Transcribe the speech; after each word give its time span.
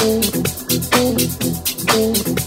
Thank 0.00 0.34
you. 2.28 2.39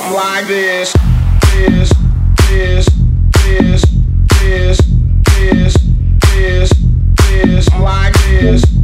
something 0.00 0.16
like 0.16 0.46
this. 0.46 0.92
This, 1.52 1.92
this, 2.48 2.88
this, 2.88 2.88
this, 3.44 3.82
this, 4.40 4.78
this, 5.26 5.74
this, 6.32 6.72
this, 7.16 7.68
like 7.74 8.14
this. 8.14 8.79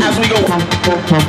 As 0.00 0.18
we 0.18 0.28
go. 0.28 1.27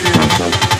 Thank 0.00 0.72
you. 0.72 0.77